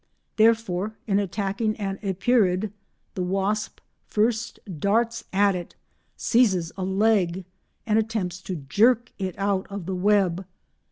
Therefore 0.37 0.95
in 1.05 1.19
attacking 1.19 1.75
an 1.75 1.99
Epeirid 2.01 2.71
the 3.13 3.21
wasp 3.21 3.79
first 4.07 4.57
darts 4.79 5.25
at 5.31 5.53
it, 5.53 5.75
seizes 6.17 6.71
a 6.75 6.83
leg, 6.83 7.45
and 7.85 7.99
attempts 7.99 8.41
to 8.41 8.55
jerk 8.55 9.11
it 9.19 9.37
out 9.37 9.67
of 9.69 9.85
the 9.85 9.93
web. 9.95 10.43